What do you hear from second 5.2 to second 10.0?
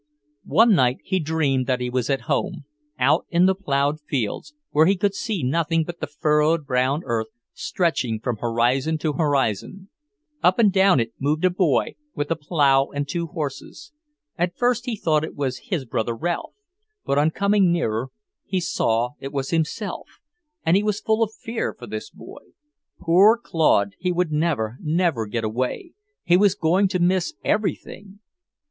nothing but the furrowed brown earth, stretching from horizon to horizon.